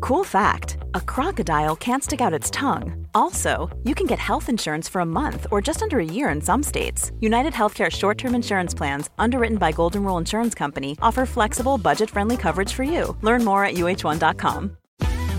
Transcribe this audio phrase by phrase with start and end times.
[0.00, 3.06] Cool fact a crocodile can't stick out its tongue.
[3.14, 6.40] Also, you can get health insurance for a month or just under a year in
[6.40, 7.12] some states.
[7.20, 12.10] United Healthcare short term insurance plans, underwritten by Golden Rule Insurance Company, offer flexible, budget
[12.10, 13.16] friendly coverage for you.
[13.22, 14.76] Learn more at uh1.com.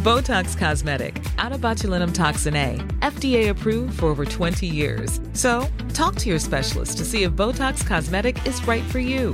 [0.03, 5.21] Botox Cosmetic, out of botulinum toxin A, FDA approved for over 20 years.
[5.31, 9.33] So, talk to your specialist to see if Botox Cosmetic is right for you.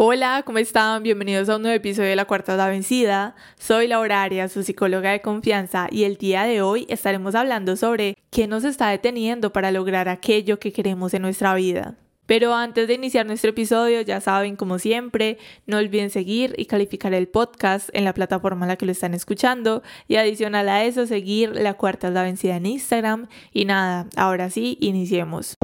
[0.00, 1.02] Hola, ¿cómo están?
[1.02, 3.34] Bienvenidos a un nuevo episodio de La Cuarta la Vencida.
[3.58, 8.16] Soy Laura Arias, su psicóloga de confianza, y el día de hoy estaremos hablando sobre
[8.30, 11.96] qué nos está deteniendo para lograr aquello que queremos en nuestra vida.
[12.26, 17.12] Pero antes de iniciar nuestro episodio, ya saben, como siempre, no olviden seguir y calificar
[17.12, 21.06] el podcast en la plataforma en la que lo están escuchando y adicional a eso,
[21.06, 23.26] seguir La Cuarta la Vencida en Instagram.
[23.52, 25.56] Y nada, ahora sí, iniciemos.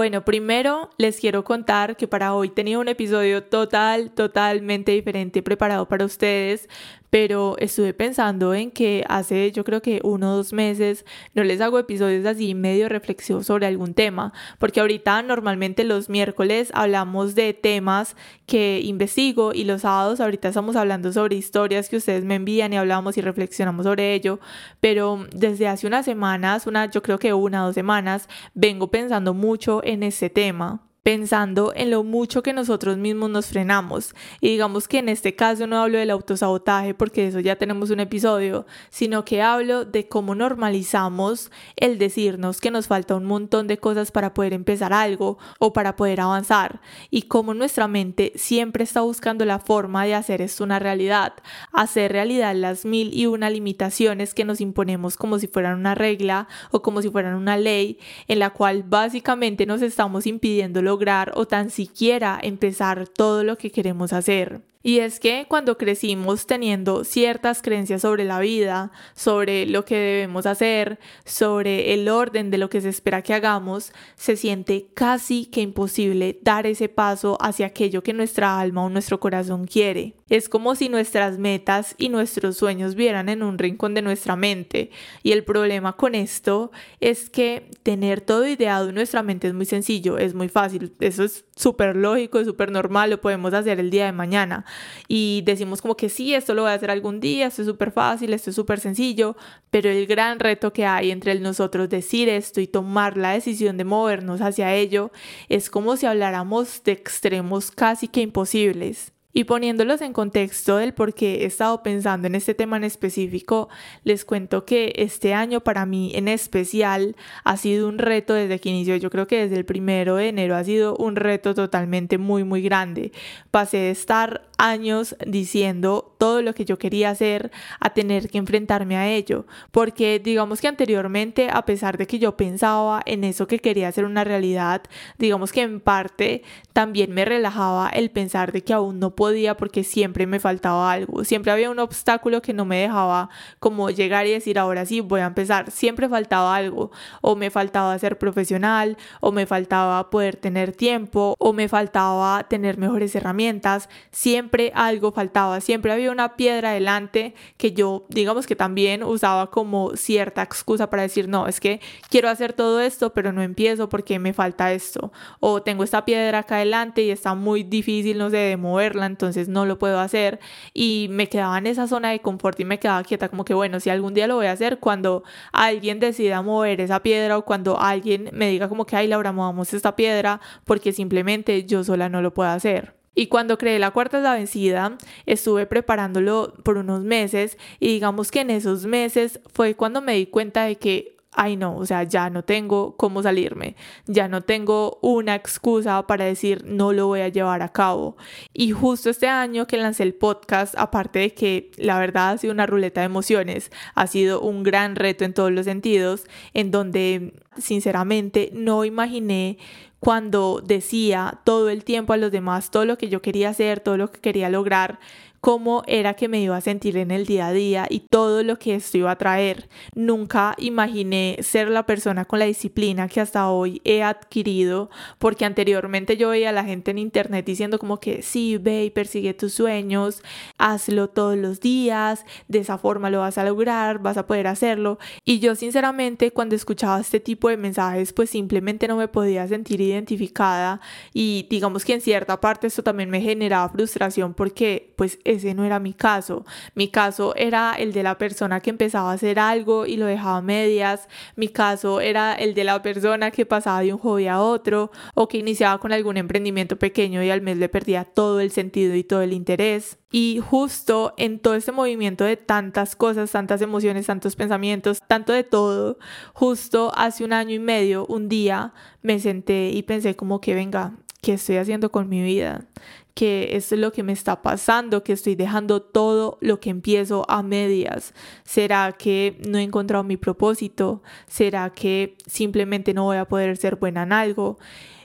[0.00, 5.88] Bueno, primero les quiero contar que para hoy tenía un episodio total, totalmente diferente preparado
[5.88, 6.70] para ustedes,
[7.10, 11.60] pero estuve pensando en que hace yo creo que uno o dos meses no les
[11.60, 17.52] hago episodios así medio reflexivos sobre algún tema, porque ahorita normalmente los miércoles hablamos de
[17.52, 18.16] temas
[18.46, 22.76] que investigo y los sábados ahorita estamos hablando sobre historias que ustedes me envían y
[22.76, 24.40] hablamos y reflexionamos sobre ello,
[24.80, 29.34] pero desde hace unas semanas, una yo creo que una o dos semanas, vengo pensando
[29.34, 34.14] mucho en ese tema pensando en lo mucho que nosotros mismos nos frenamos.
[34.40, 38.00] Y digamos que en este caso no hablo del autosabotaje porque eso ya tenemos un
[38.00, 43.78] episodio, sino que hablo de cómo normalizamos el decirnos que nos falta un montón de
[43.78, 46.80] cosas para poder empezar algo o para poder avanzar
[47.10, 51.34] y cómo nuestra mente siempre está buscando la forma de hacer esto una realidad,
[51.72, 56.48] hacer realidad las mil y una limitaciones que nos imponemos como si fueran una regla
[56.70, 61.46] o como si fueran una ley en la cual básicamente nos estamos impidiendo lograr o
[61.46, 64.60] tan siquiera empezar todo lo que queremos hacer.
[64.82, 70.46] Y es que cuando crecimos teniendo ciertas creencias sobre la vida, sobre lo que debemos
[70.46, 75.60] hacer, sobre el orden de lo que se espera que hagamos, se siente casi que
[75.60, 80.14] imposible dar ese paso hacia aquello que nuestra alma o nuestro corazón quiere.
[80.30, 84.90] Es como si nuestras metas y nuestros sueños vieran en un rincón de nuestra mente.
[85.24, 86.70] Y el problema con esto
[87.00, 90.94] es que tener todo ideado en nuestra mente es muy sencillo, es muy fácil.
[91.00, 94.64] Eso es súper lógico, es súper normal, lo podemos hacer el día de mañana.
[95.08, 97.92] Y decimos como que sí, esto lo voy a hacer algún día, esto es súper
[97.92, 99.36] fácil, esto es súper sencillo.
[99.70, 103.84] Pero el gran reto que hay entre nosotros decir esto y tomar la decisión de
[103.84, 105.10] movernos hacia ello
[105.48, 109.12] es como si habláramos de extremos casi que imposibles.
[109.32, 113.68] Y poniéndolos en contexto del por qué he estado pensando en este tema en específico,
[114.02, 117.14] les cuento que este año para mí en especial
[117.44, 118.96] ha sido un reto desde que inició.
[118.96, 122.60] Yo creo que desde el primero de enero ha sido un reto totalmente muy, muy
[122.60, 123.12] grande.
[123.52, 127.50] Pasé de estar años diciendo todo lo que yo quería hacer
[127.80, 129.46] a tener que enfrentarme a ello.
[129.70, 134.04] Porque digamos que anteriormente, a pesar de que yo pensaba en eso que quería hacer
[134.04, 134.82] una realidad,
[135.16, 136.42] digamos que en parte
[136.74, 141.24] también me relajaba el pensar de que aún no podía porque siempre me faltaba algo.
[141.24, 145.22] Siempre había un obstáculo que no me dejaba como llegar y decir ahora sí voy
[145.22, 145.70] a empezar.
[145.70, 146.90] Siempre faltaba algo.
[147.22, 152.76] O me faltaba ser profesional, o me faltaba poder tener tiempo, o me faltaba tener
[152.76, 153.88] mejores herramientas.
[154.12, 159.96] Siempre algo faltaba, siempre había una piedra delante que yo, digamos que también usaba como
[159.96, 164.18] cierta excusa para decir, no, es que quiero hacer todo esto, pero no empiezo porque
[164.18, 165.12] me falta esto.
[165.40, 169.48] O tengo esta piedra acá adelante y está muy difícil, no sé, de moverla, entonces
[169.48, 170.40] no lo puedo hacer.
[170.74, 173.80] Y me quedaba en esa zona de confort y me quedaba quieta como que, bueno,
[173.80, 177.80] si algún día lo voy a hacer, cuando alguien decida mover esa piedra o cuando
[177.80, 182.22] alguien me diga como que, ay, Laura, movamos esta piedra porque simplemente yo sola no
[182.22, 182.99] lo puedo hacer.
[183.14, 184.96] Y cuando creé la cuarta es la vencida,
[185.26, 190.26] estuve preparándolo por unos meses y digamos que en esos meses fue cuando me di
[190.26, 194.98] cuenta de que ay no, o sea, ya no tengo cómo salirme, ya no tengo
[195.00, 198.16] una excusa para decir no lo voy a llevar a cabo.
[198.52, 202.52] Y justo este año que lancé el podcast, aparte de que la verdad ha sido
[202.52, 207.34] una ruleta de emociones, ha sido un gran reto en todos los sentidos, en donde
[207.58, 209.58] sinceramente no imaginé
[210.00, 213.98] cuando decía todo el tiempo a los demás todo lo que yo quería hacer, todo
[213.98, 214.98] lo que quería lograr,
[215.40, 218.58] cómo era que me iba a sentir en el día a día y todo lo
[218.58, 219.68] que esto iba a traer.
[219.94, 226.16] Nunca imaginé ser la persona con la disciplina que hasta hoy he adquirido, porque anteriormente
[226.16, 229.54] yo veía a la gente en internet diciendo como que sí, ve y persigue tus
[229.54, 230.22] sueños,
[230.58, 234.98] hazlo todos los días, de esa forma lo vas a lograr, vas a poder hacerlo.
[235.24, 239.80] Y yo sinceramente cuando escuchaba este tipo de mensajes pues simplemente no me podía sentir
[239.80, 240.80] identificada
[241.14, 245.64] y digamos que en cierta parte esto también me generaba frustración porque pues ese no
[245.64, 246.44] era mi caso.
[246.74, 250.38] Mi caso era el de la persona que empezaba a hacer algo y lo dejaba
[250.38, 251.08] a medias.
[251.36, 255.28] Mi caso era el de la persona que pasaba de un hobby a otro o
[255.28, 259.04] que iniciaba con algún emprendimiento pequeño y al mes le perdía todo el sentido y
[259.04, 259.98] todo el interés.
[260.12, 265.44] Y justo en todo este movimiento de tantas cosas, tantas emociones, tantos pensamientos, tanto de
[265.44, 265.98] todo,
[266.34, 268.72] justo hace un año y medio, un día,
[269.02, 272.66] me senté y pensé como que venga, ¿qué estoy haciendo con mi vida?
[273.14, 277.42] Que es lo que me está pasando, que estoy dejando todo lo que empiezo a
[277.42, 278.14] medias.
[278.44, 281.02] ¿Será que no he encontrado mi propósito?
[281.26, 284.58] ¿Será que simplemente no voy a poder ser buena en algo?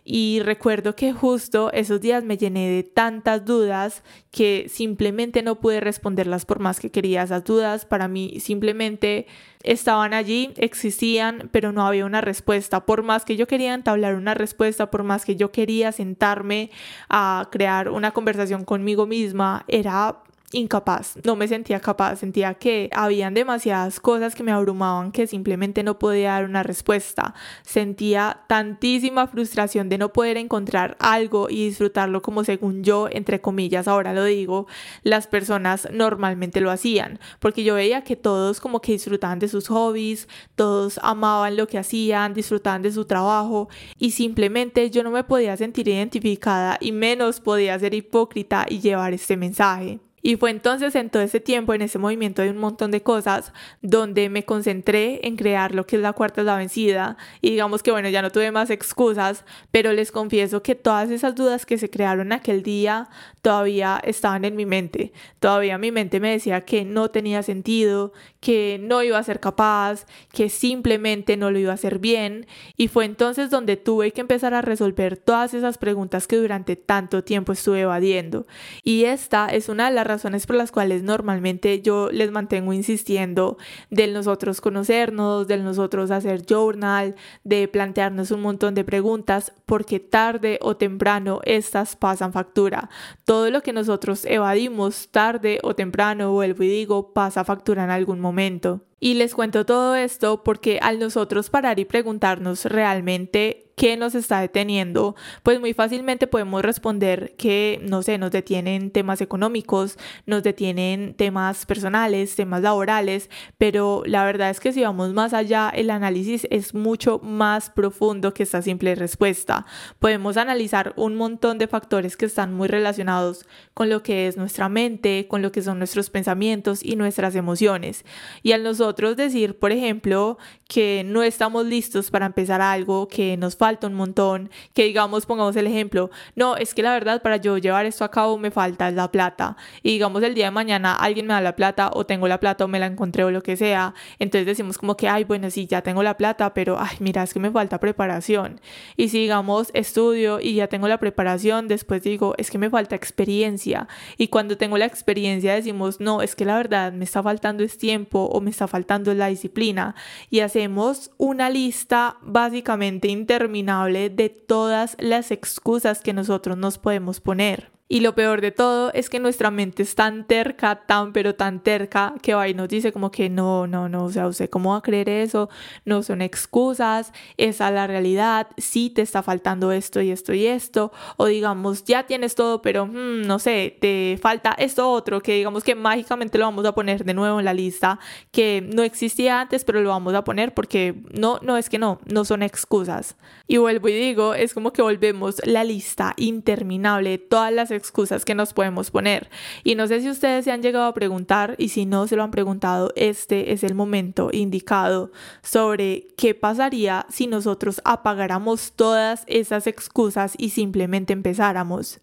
[0.08, 5.80] Y recuerdo que justo esos días me llené de tantas dudas que simplemente no pude
[5.80, 7.88] responderlas por más que quería esas dudas.
[7.88, 9.26] Para mí simplemente
[9.64, 12.86] estaban allí, existían, pero no había una respuesta.
[12.86, 16.70] Por más que yo quería entablar una respuesta, por más que yo quería sentarme
[17.10, 20.20] a crear una conversación conmigo misma, era
[20.56, 25.84] incapaz, no me sentía capaz, sentía que habían demasiadas cosas que me abrumaban que simplemente
[25.84, 27.34] no podía dar una respuesta.
[27.64, 33.88] Sentía tantísima frustración de no poder encontrar algo y disfrutarlo como según yo, entre comillas,
[33.88, 34.68] ahora lo digo,
[35.04, 39.68] las personas normalmente lo hacían, porque yo veía que todos como que disfrutaban de sus
[39.68, 43.68] hobbies, todos amaban lo que hacían, disfrutaban de su trabajo
[44.00, 49.14] y simplemente yo no me podía sentir identificada y menos podía ser hipócrita y llevar
[49.14, 50.00] este mensaje.
[50.26, 53.54] Y fue entonces en todo ese tiempo, en ese movimiento de un montón de cosas,
[53.84, 57.16] donde me concentré en crear lo que es la cuarta es la vencida.
[57.42, 61.36] Y digamos que bueno, ya no tuve más excusas, pero les confieso que todas esas
[61.36, 63.08] dudas que se crearon aquel día
[63.44, 65.14] todavía estaban en mi mente.
[65.40, 70.08] Todavía mi mente me decía que no tenía sentido, que no iba a ser capaz,
[70.34, 72.48] que simplemente no lo iba a hacer bien.
[72.78, 77.24] Y fue entonces donde tuve que empezar a resolver todas esas preguntas que durante tanto
[77.24, 78.48] tiempo estuve evadiendo.
[78.84, 83.58] Y esta es una de las razones por las cuales normalmente yo les mantengo insistiendo
[83.90, 90.58] del nosotros conocernos, del nosotros hacer journal, de plantearnos un montón de preguntas, porque tarde
[90.62, 92.90] o temprano estas pasan factura.
[93.26, 98.20] Todo lo que nosotros evadimos tarde o temprano, vuelvo y digo, pasa factura en algún
[98.20, 98.82] momento.
[99.00, 104.40] Y les cuento todo esto porque al nosotros parar y preguntarnos realmente qué nos está
[104.40, 111.14] deteniendo, pues muy fácilmente podemos responder que, no sé, nos detienen temas económicos, nos detienen
[111.14, 116.48] temas personales, temas laborales, pero la verdad es que si vamos más allá, el análisis
[116.52, 119.66] es mucho más profundo que esta simple respuesta.
[120.00, 124.70] Podemos analizar un montón de factores que están muy relacionados con lo que es nuestra
[124.70, 128.06] mente, con lo que son nuestros pensamientos y nuestras emociones.
[128.42, 130.38] Y al nosotros decir, por ejemplo,
[130.70, 135.56] que no estamos listos para empezar algo, que nos falta un montón, que digamos, pongamos
[135.56, 138.92] el ejemplo, no, es que la verdad para yo llevar esto a cabo me falta
[138.92, 139.58] la plata.
[139.82, 142.66] Y digamos el día de mañana alguien me da la plata o tengo la plata
[142.66, 143.94] o me la encontré o lo que sea.
[144.20, 147.34] Entonces decimos como que, ay, bueno, sí, ya tengo la plata, pero, ay, mira, es
[147.34, 148.62] que me falta preparación.
[148.98, 152.96] Y si digamos estudio y ya tengo la preparación, después digo, es que me falta
[152.96, 153.88] experiencia.
[154.18, 157.78] Y cuando tengo la experiencia decimos, no, es que la verdad me está faltando es
[157.78, 159.96] tiempo o me está faltando la disciplina.
[160.30, 167.75] Y hacemos una lista básicamente interminable de todas las excusas que nosotros nos podemos poner.
[167.88, 171.62] Y lo peor de todo es que nuestra mente es tan terca, tan pero tan
[171.62, 174.72] terca, que va y nos dice como que no, no, no, o sea, usted cómo
[174.72, 175.50] va a creer eso,
[175.86, 180.48] no son excusas, esa es la realidad, sí te está faltando esto y esto y
[180.48, 185.36] esto, o digamos, ya tienes todo, pero hmm, no sé, te falta esto otro, que
[185.36, 188.00] digamos que mágicamente lo vamos a poner de nuevo en la lista,
[188.32, 192.00] que no existía antes, pero lo vamos a poner porque no, no es que no,
[192.06, 193.16] no son excusas.
[193.48, 198.26] Y vuelvo y digo, es como que volvemos la lista interminable, todas las excusas excusas
[198.26, 199.30] que nos podemos poner.
[199.64, 202.24] Y no sé si ustedes se han llegado a preguntar, y si no se lo
[202.24, 205.12] han preguntado, este es el momento indicado
[205.42, 212.02] sobre qué pasaría si nosotros apagáramos todas esas excusas y simplemente empezáramos.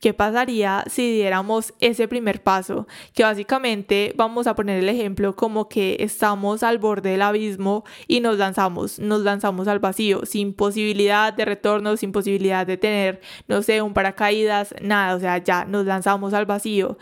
[0.00, 2.86] ¿Qué pasaría si diéramos ese primer paso?
[3.14, 8.20] Que básicamente vamos a poner el ejemplo como que estamos al borde del abismo y
[8.20, 13.62] nos lanzamos, nos lanzamos al vacío, sin posibilidad de retorno, sin posibilidad de tener, no
[13.62, 16.98] sé, un paracaídas, nada, o sea, ya nos lanzamos al vacío.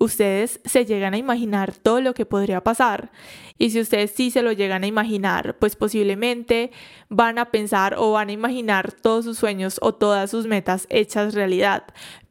[0.00, 3.10] Ustedes se llegan a imaginar todo lo que podría pasar.
[3.58, 6.70] Y si ustedes sí se lo llegan a imaginar, pues posiblemente
[7.08, 11.34] van a pensar o van a imaginar todos sus sueños o todas sus metas hechas
[11.34, 11.82] realidad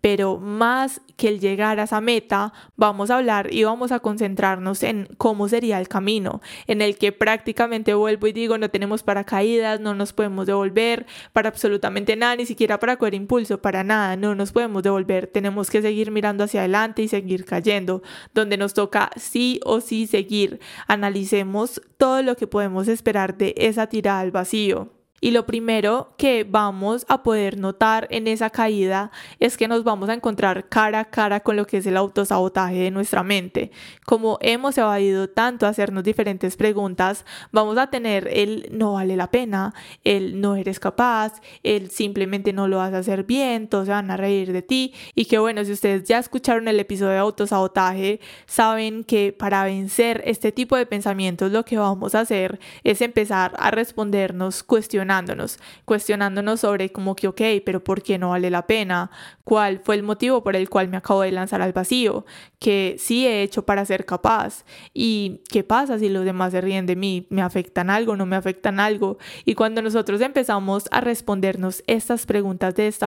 [0.01, 4.84] pero más que el llegar a esa meta, vamos a hablar y vamos a concentrarnos
[4.84, 9.80] en cómo sería el camino, en el que prácticamente vuelvo y digo, no tenemos paracaídas,
[9.80, 14.36] no nos podemos devolver para absolutamente nada, ni siquiera para coger impulso, para nada, no
[14.36, 19.10] nos podemos devolver, tenemos que seguir mirando hacia adelante y seguir cayendo, donde nos toca
[19.16, 20.60] sí o sí seguir.
[20.88, 24.97] Analicemos todo lo que podemos esperar de esa tirada al vacío.
[25.19, 29.09] Y lo primero que vamos a poder notar en esa caída
[29.39, 32.75] es que nos vamos a encontrar cara a cara con lo que es el autosabotaje
[32.75, 33.71] de nuestra mente.
[34.05, 39.74] Como hemos evadido tanto hacernos diferentes preguntas, vamos a tener el no vale la pena,
[40.03, 44.12] el no eres capaz, el simplemente no lo vas a hacer bien, todos se van
[44.12, 44.93] a reír de ti.
[45.15, 50.21] Y que bueno, si ustedes ya escucharon el episodio de autosabotaje, saben que para vencer
[50.25, 55.06] este tipo de pensamientos lo que vamos a hacer es empezar a respondernos cuestiones
[55.85, 59.09] cuestionándonos, sobre como que, ok, pero ¿por qué no vale la pena?
[59.43, 62.25] ¿Cuál fue el motivo por el cual me acabo de lanzar al vacío?
[62.59, 64.65] ¿Qué sí he hecho para ser capaz?
[64.93, 67.27] ¿Y qué pasa si los demás se ríen de mí?
[67.29, 68.15] ¿Me afectan algo?
[68.15, 69.17] ¿No me afectan algo?
[69.45, 73.06] Y cuando nosotros empezamos a respondernos estas preguntas de esta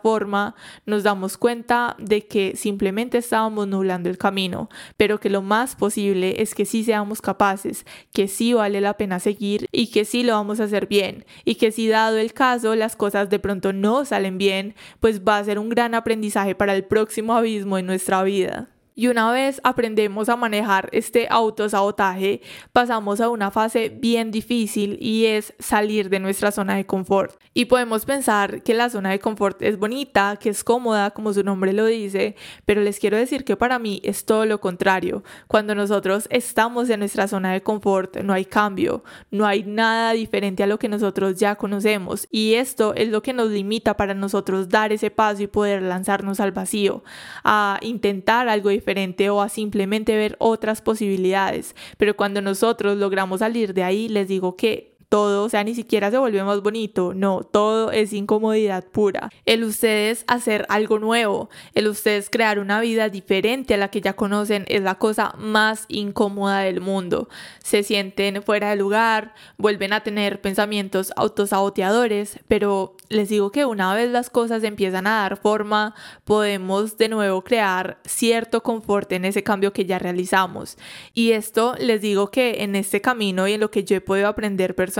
[0.00, 0.54] Forma
[0.86, 6.42] nos damos cuenta de que simplemente estábamos nublando el camino, pero que lo más posible
[6.42, 10.32] es que sí seamos capaces, que sí vale la pena seguir y que sí lo
[10.34, 14.04] vamos a hacer bien y que si dado el caso las cosas de pronto no
[14.04, 18.22] salen bien, pues va a ser un gran aprendizaje para el próximo abismo en nuestra
[18.22, 18.68] vida.
[19.00, 25.24] Y una vez aprendemos a manejar este autosabotaje, pasamos a una fase bien difícil y
[25.24, 27.40] es salir de nuestra zona de confort.
[27.54, 31.42] Y podemos pensar que la zona de confort es bonita, que es cómoda, como su
[31.42, 35.24] nombre lo dice, pero les quiero decir que para mí es todo lo contrario.
[35.46, 40.62] Cuando nosotros estamos en nuestra zona de confort, no hay cambio, no hay nada diferente
[40.62, 42.28] a lo que nosotros ya conocemos.
[42.30, 46.38] Y esto es lo que nos limita para nosotros dar ese paso y poder lanzarnos
[46.38, 47.02] al vacío,
[47.44, 48.89] a intentar algo diferente
[49.30, 51.74] o a simplemente ver otras posibilidades.
[51.96, 56.08] Pero cuando nosotros logramos salir de ahí, les digo que todo, o sea, ni siquiera
[56.12, 59.28] se vuelve más bonito, no, todo es incomodidad pura.
[59.44, 64.12] El ustedes hacer algo nuevo, el ustedes crear una vida diferente a la que ya
[64.12, 67.28] conocen es la cosa más incómoda del mundo.
[67.58, 73.92] Se sienten fuera de lugar, vuelven a tener pensamientos autosaboteadores, pero les digo que una
[73.92, 79.42] vez las cosas empiezan a dar forma, podemos de nuevo crear cierto confort en ese
[79.42, 80.78] cambio que ya realizamos.
[81.14, 84.28] Y esto les digo que en este camino y en lo que yo he podido
[84.28, 84.99] aprender personalmente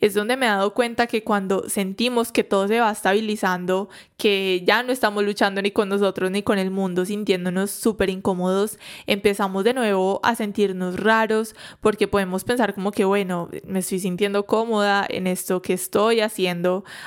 [0.00, 4.62] es donde me he dado cuenta que cuando sentimos que todo se va estabilizando, que
[4.66, 9.64] ya no estamos luchando ni con nosotros ni con el mundo, sintiéndonos súper incómodos, empezamos
[9.64, 15.06] de nuevo a sentirnos raros porque podemos pensar como que, bueno, me estoy sintiendo cómoda
[15.08, 16.40] en esto que estoy haciendo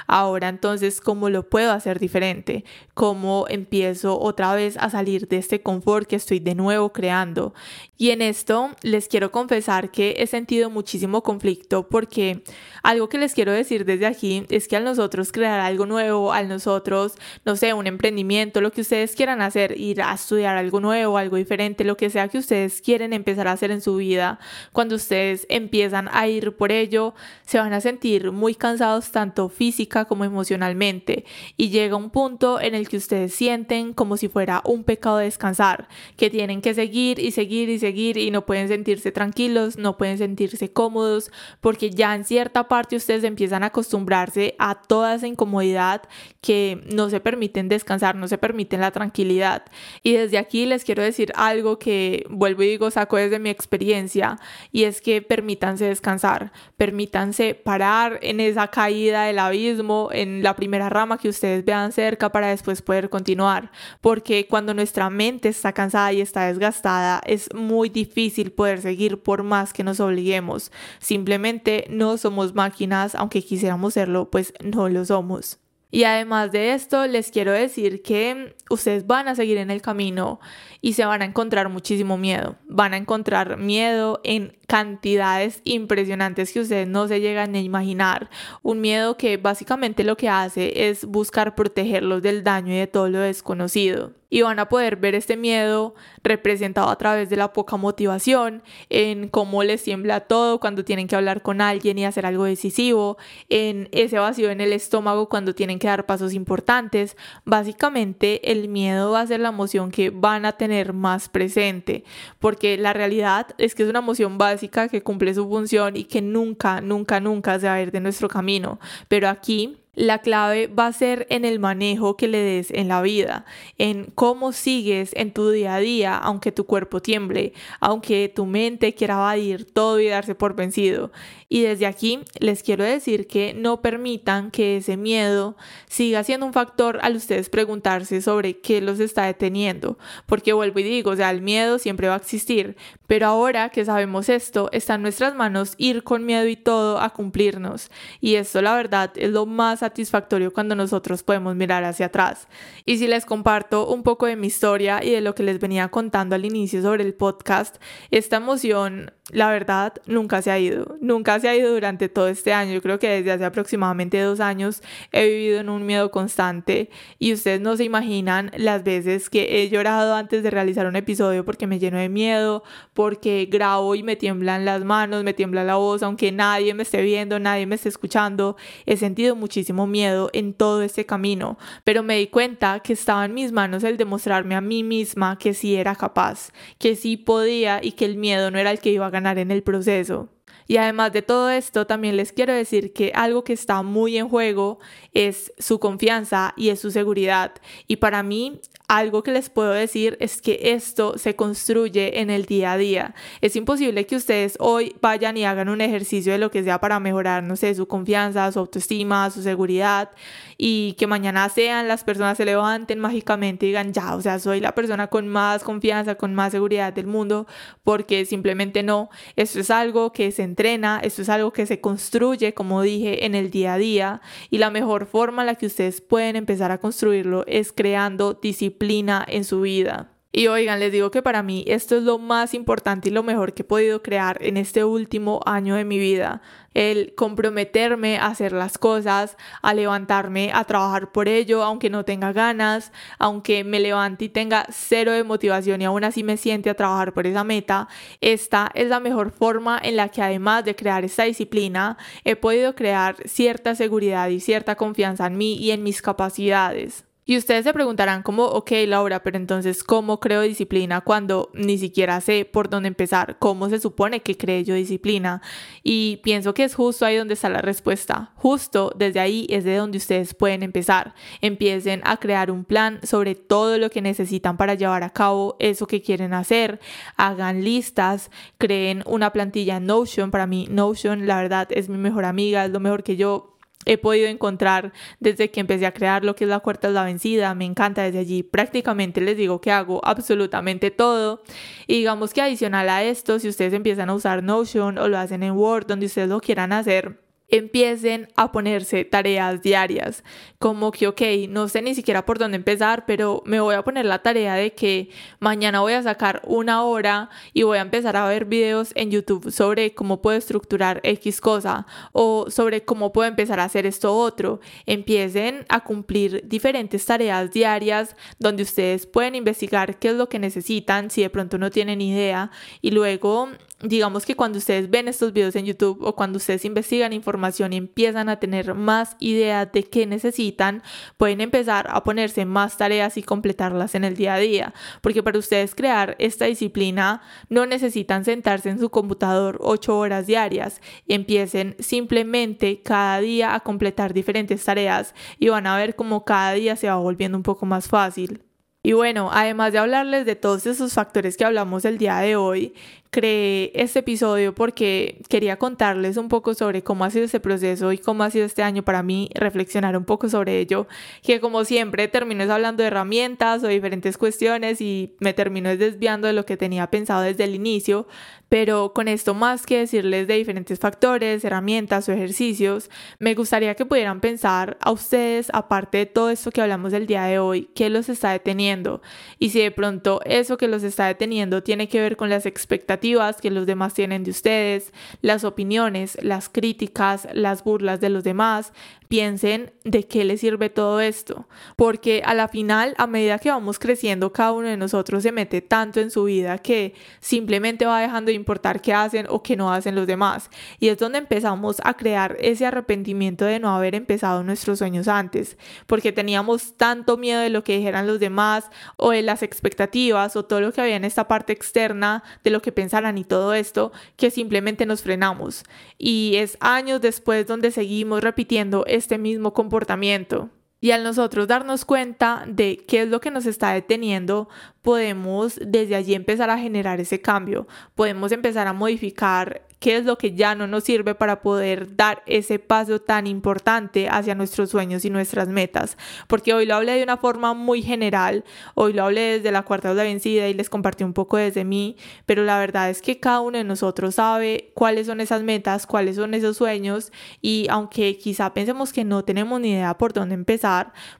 [0.07, 2.63] Ahora entonces, ¿cómo lo puedo hacer diferente?
[2.93, 7.53] ¿Cómo empiezo otra vez a salir de este confort que estoy de nuevo creando?
[7.97, 12.43] Y en esto les quiero confesar que he sentido muchísimo conflicto porque
[12.83, 16.47] algo que les quiero decir desde aquí es que al nosotros crear algo nuevo, al
[16.47, 17.13] nosotros,
[17.45, 21.37] no sé, un emprendimiento, lo que ustedes quieran hacer, ir a estudiar algo nuevo, algo
[21.37, 24.39] diferente, lo que sea que ustedes quieren empezar a hacer en su vida,
[24.71, 27.15] cuando ustedes empiezan a ir por ello,
[27.45, 31.25] se van a sentir muy cansados tanto física como emocionalmente.
[31.57, 35.87] Y llega un punto en el que ustedes sienten como si fuera un pecado descansar,
[36.17, 40.17] que tienen que seguir y seguir y seguir y no pueden sentirse tranquilos, no pueden
[40.17, 41.31] sentirse cómodos,
[41.63, 46.01] porque ya en cierta parte ustedes empiezan a acostumbrarse a toda esa incomodidad
[46.41, 49.63] que no se permiten descansar, no se permiten la tranquilidad.
[50.03, 54.37] Y desde aquí les quiero decir algo que vuelvo y digo, saco desde mi experiencia,
[54.73, 60.89] y es que permítanse descansar, permítanse parar en esa caída del abismo, en la primera
[60.89, 66.11] rama que ustedes vean cerca para después poder continuar, porque cuando nuestra mente está cansada
[66.11, 70.69] y está desgastada, es muy difícil poder seguir por más que nos obliguemos.
[70.99, 71.52] Simplemente
[71.89, 75.59] no somos máquinas, aunque quisiéramos serlo, pues no lo somos.
[75.93, 80.39] Y además de esto, les quiero decir que ustedes van a seguir en el camino
[80.81, 82.55] y se van a encontrar muchísimo miedo.
[82.67, 88.31] Van a encontrar miedo en cantidades impresionantes que ustedes no se llegan a imaginar.
[88.63, 93.07] Un miedo que básicamente lo que hace es buscar protegerlos del daño y de todo
[93.07, 97.77] lo desconocido y van a poder ver este miedo representado a través de la poca
[97.77, 102.45] motivación, en cómo les tiembla todo cuando tienen que hablar con alguien y hacer algo
[102.45, 107.15] decisivo, en ese vacío en el estómago cuando tienen que dar pasos importantes.
[107.45, 112.03] Básicamente el miedo va a ser la emoción que van a tener más presente,
[112.39, 116.23] porque la realidad es que es una emoción básica que cumple su función y que
[116.23, 118.79] nunca, nunca, nunca se va a ir de nuestro camino.
[119.07, 123.01] Pero aquí la clave va a ser en el manejo que le des en la
[123.01, 123.45] vida,
[123.77, 128.95] en cómo sigues en tu día a día, aunque tu cuerpo tiemble, aunque tu mente
[128.95, 131.11] quiera evadir todo y darse por vencido.
[131.47, 135.55] Y desde aquí les quiero decir que no permitan que ese miedo
[135.87, 140.83] siga siendo un factor al ustedes preguntarse sobre qué los está deteniendo, porque vuelvo y
[140.83, 144.95] digo, o sea, el miedo siempre va a existir, pero ahora que sabemos esto, está
[144.95, 147.91] en nuestras manos ir con miedo y todo a cumplirnos.
[148.19, 152.47] Y esto la verdad es lo más satisfactorio cuando nosotros podemos mirar hacia atrás.
[152.85, 155.89] Y si les comparto un poco de mi historia y de lo que les venía
[155.89, 157.77] contando al inicio sobre el podcast,
[158.11, 160.97] esta emoción, la verdad, nunca se ha ido.
[161.01, 162.73] Nunca se ha ido durante todo este año.
[162.73, 167.33] Yo creo que desde hace aproximadamente dos años he vivido en un miedo constante y
[167.33, 171.67] ustedes no se imaginan las veces que he llorado antes de realizar un episodio porque
[171.67, 176.03] me lleno de miedo, porque grabo y me tiemblan las manos, me tiembla la voz,
[176.03, 178.55] aunque nadie me esté viendo, nadie me esté escuchando.
[178.85, 183.33] He sentido muchísimo miedo en todo este camino, pero me di cuenta que estaba en
[183.33, 187.93] mis manos el demostrarme a mí misma que sí era capaz, que sí podía y
[187.93, 190.29] que el miedo no era el que iba a ganar en el proceso.
[190.67, 194.29] Y además de todo esto, también les quiero decir que algo que está muy en
[194.29, 194.79] juego
[195.13, 197.53] es su confianza y es su seguridad.
[197.87, 202.45] Y para mí algo que les puedo decir es que esto se construye en el
[202.45, 203.15] día a día.
[203.41, 206.99] Es imposible que ustedes hoy vayan y hagan un ejercicio de lo que sea para
[206.99, 210.11] mejorar, no sé, su confianza, su autoestima, su seguridad
[210.57, 214.59] y que mañana sean las personas se levanten mágicamente y digan, ya, o sea, soy
[214.59, 217.47] la persona con más confianza, con más seguridad del mundo,
[217.83, 219.09] porque simplemente no.
[219.35, 223.35] Esto es algo que se entrena, esto es algo que se construye, como dije, en
[223.35, 226.79] el día a día y la mejor forma en la que ustedes pueden empezar a
[226.79, 230.12] construirlo es creando disciplina en su vida.
[230.35, 233.53] Y oigan, les digo que para mí esto es lo más importante y lo mejor
[233.53, 236.41] que he podido crear en este último año de mi vida.
[236.73, 242.33] El comprometerme a hacer las cosas, a levantarme a trabajar por ello, aunque no tenga
[242.33, 246.73] ganas, aunque me levante y tenga cero de motivación y aún así me siente a
[246.73, 247.87] trabajar por esa meta.
[248.19, 252.73] Esta es la mejor forma en la que además de crear esta disciplina, he podido
[252.73, 257.05] crear cierta seguridad y cierta confianza en mí y en mis capacidades.
[257.25, 262.19] Y ustedes se preguntarán como, ok Laura, pero entonces, ¿cómo creo disciplina cuando ni siquiera
[262.19, 263.37] sé por dónde empezar?
[263.39, 265.41] ¿Cómo se supone que cree yo disciplina?
[265.83, 268.31] Y pienso que es justo ahí donde está la respuesta.
[268.35, 271.13] Justo desde ahí es de donde ustedes pueden empezar.
[271.39, 275.87] Empiecen a crear un plan sobre todo lo que necesitan para llevar a cabo eso
[275.87, 276.81] que quieren hacer.
[277.15, 280.29] Hagan listas, creen una plantilla en Notion.
[280.29, 283.52] Para mí Notion, la verdad, es mi mejor amiga, es lo mejor que yo
[283.85, 287.03] he podido encontrar desde que empecé a crear lo que es la cuarta es la
[287.03, 291.41] vencida, me encanta desde allí, prácticamente les digo que hago absolutamente todo.
[291.87, 295.43] Y digamos que adicional a esto, si ustedes empiezan a usar Notion o lo hacen
[295.43, 297.22] en Word, donde ustedes lo quieran hacer,
[297.53, 300.23] empiecen a ponerse tareas diarias,
[300.57, 304.07] como que, ok, no sé ni siquiera por dónde empezar, pero me voy a poner
[304.07, 308.27] la tarea de que mañana voy a sacar una hora y voy a empezar a
[308.27, 313.59] ver videos en YouTube sobre cómo puedo estructurar X cosa o sobre cómo puedo empezar
[313.59, 314.59] a hacer esto otro.
[314.87, 321.11] Empiecen a cumplir diferentes tareas diarias donde ustedes pueden investigar qué es lo que necesitan
[321.11, 322.49] si de pronto no tienen idea
[322.81, 323.49] y luego
[323.83, 327.77] digamos que cuando ustedes ven estos videos en YouTube o cuando ustedes investigan información y
[327.77, 330.81] empiezan a tener más ideas de qué necesitan,
[331.17, 334.73] pueden empezar a ponerse más tareas y completarlas en el día a día.
[335.01, 340.81] Porque para ustedes crear esta disciplina no necesitan sentarse en su computador ocho horas diarias.
[341.07, 346.77] Empiecen simplemente cada día a completar diferentes tareas y van a ver cómo cada día
[346.77, 348.43] se va volviendo un poco más fácil.
[348.85, 352.73] Y bueno, además de hablarles de todos esos factores que hablamos el día de hoy,
[353.13, 357.99] creé este episodio porque quería contarles un poco sobre cómo ha sido ese proceso y
[357.99, 360.87] cómo ha sido este año para mí, reflexionar un poco sobre ello,
[361.21, 366.33] que como siempre termino hablando de herramientas o diferentes cuestiones y me termino desviando de
[366.33, 368.07] lo que tenía pensado desde el inicio,
[368.53, 373.83] pero con esto más que decirles de diferentes factores, herramientas o ejercicios, me gustaría que
[373.83, 377.89] pudieran pensar a ustedes, aparte de todo esto que hablamos del día de hoy, qué
[377.89, 379.01] los está deteniendo
[379.39, 383.41] y si de pronto eso que los está deteniendo tiene que ver con las expectativas
[383.41, 388.71] que los demás tienen de ustedes, las opiniones, las críticas, las burlas de los demás,
[389.07, 393.79] piensen de qué les sirve todo esto, porque a la final, a medida que vamos
[393.79, 398.29] creciendo, cada uno de nosotros se mete tanto en su vida que simplemente va dejando
[398.29, 400.49] de importar qué hacen o qué no hacen los demás.
[400.79, 405.57] Y es donde empezamos a crear ese arrepentimiento de no haber empezado nuestros sueños antes,
[405.87, 410.45] porque teníamos tanto miedo de lo que dijeran los demás o de las expectativas o
[410.45, 413.91] todo lo que había en esta parte externa de lo que pensaran y todo esto,
[414.15, 415.63] que simplemente nos frenamos.
[415.97, 420.49] Y es años después donde seguimos repitiendo este mismo comportamiento.
[420.83, 424.49] Y al nosotros darnos cuenta de qué es lo que nos está deteniendo,
[424.81, 427.67] podemos desde allí empezar a generar ese cambio.
[427.95, 432.23] Podemos empezar a modificar qué es lo que ya no nos sirve para poder dar
[432.25, 435.97] ese paso tan importante hacia nuestros sueños y nuestras metas.
[436.27, 439.93] Porque hoy lo hablé de una forma muy general, hoy lo hablé desde la cuarta
[439.93, 443.41] de vencida y les compartí un poco desde mí, pero la verdad es que cada
[443.41, 448.53] uno de nosotros sabe cuáles son esas metas, cuáles son esos sueños y aunque quizá
[448.53, 450.72] pensemos que no tenemos ni idea por dónde empezar,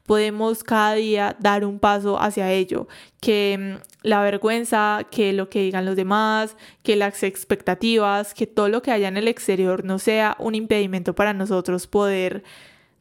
[0.05, 2.87] podemos cada día dar un paso hacia ello,
[3.19, 8.69] que mm, la vergüenza, que lo que digan los demás, que las expectativas, que todo
[8.69, 12.43] lo que haya en el exterior no sea un impedimento para nosotros poder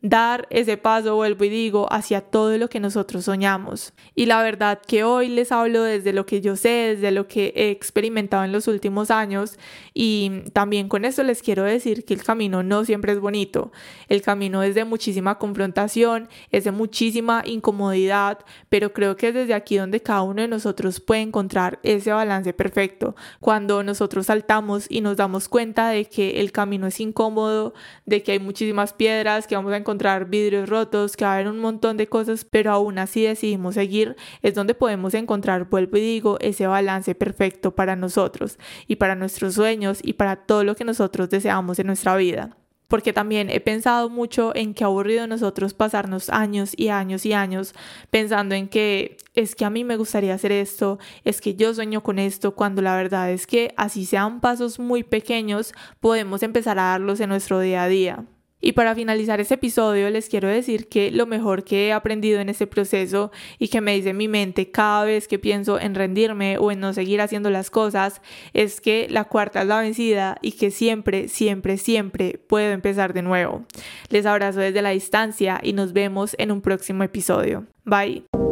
[0.02, 3.94] dar ese paso, vuelvo y digo, hacia todo lo que nosotros soñamos.
[4.16, 7.52] Y la verdad que hoy les hablo desde lo que yo sé, desde lo que
[7.54, 9.58] he experimentado en los últimos años
[9.94, 13.70] y también con esto les quiero decir que el camino no siempre es bonito.
[14.08, 19.54] El camino es de muchísima confrontación, es de muchísima incomodidad, pero creo que es desde
[19.54, 23.14] aquí donde cada uno de nosotros puede encontrar ese balance perfecto.
[23.38, 27.72] Cuando nosotros saltamos y nos damos cuenta de que el camino es incómodo,
[28.04, 31.34] de que hay muchísimas piedras, que vamos a encontrar encontrar vidrios rotos, que va a
[31.34, 35.98] haber un montón de cosas, pero aún así decidimos seguir, es donde podemos encontrar, vuelvo
[35.98, 40.74] y digo, ese balance perfecto para nosotros y para nuestros sueños y para todo lo
[40.76, 42.56] que nosotros deseamos en nuestra vida
[42.88, 47.74] porque también he pensado mucho en qué aburrido nosotros pasarnos años y años y años
[48.10, 52.02] pensando en que es que a mí me gustaría hacer esto, es que yo sueño
[52.02, 56.90] con esto, cuando la verdad es que así sean pasos muy pequeños, podemos empezar a
[56.90, 58.26] darlos en nuestro día a día.
[58.64, 62.48] Y para finalizar este episodio les quiero decir que lo mejor que he aprendido en
[62.48, 66.70] este proceso y que me dice mi mente cada vez que pienso en rendirme o
[66.70, 68.22] en no seguir haciendo las cosas
[68.54, 73.22] es que la cuarta es la vencida y que siempre, siempre, siempre puedo empezar de
[73.22, 73.64] nuevo.
[74.10, 77.66] Les abrazo desde la distancia y nos vemos en un próximo episodio.
[77.84, 78.51] Bye.